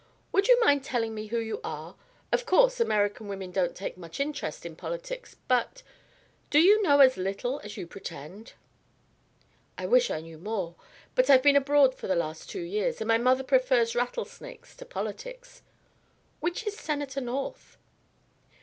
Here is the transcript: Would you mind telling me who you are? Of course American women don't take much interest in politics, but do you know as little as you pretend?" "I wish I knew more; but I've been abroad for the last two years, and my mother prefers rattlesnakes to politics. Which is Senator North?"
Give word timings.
Would 0.31 0.47
you 0.47 0.59
mind 0.61 0.83
telling 0.83 1.13
me 1.13 1.27
who 1.27 1.37
you 1.37 1.61
are? 1.63 1.95
Of 2.31 2.47
course 2.47 2.79
American 2.79 3.27
women 3.27 3.51
don't 3.51 3.75
take 3.75 3.99
much 3.99 4.19
interest 4.19 4.65
in 4.65 4.75
politics, 4.75 5.35
but 5.47 5.83
do 6.49 6.57
you 6.59 6.81
know 6.81 7.01
as 7.01 7.17
little 7.17 7.59
as 7.63 7.77
you 7.77 7.85
pretend?" 7.85 8.53
"I 9.77 9.85
wish 9.85 10.09
I 10.09 10.21
knew 10.21 10.39
more; 10.39 10.73
but 11.13 11.29
I've 11.29 11.43
been 11.43 11.55
abroad 11.55 11.93
for 11.93 12.07
the 12.07 12.15
last 12.15 12.49
two 12.49 12.63
years, 12.63 12.99
and 12.99 13.07
my 13.07 13.19
mother 13.19 13.43
prefers 13.43 13.93
rattlesnakes 13.93 14.75
to 14.77 14.85
politics. 14.85 15.61
Which 16.39 16.65
is 16.65 16.75
Senator 16.75 17.21
North?" 17.21 17.77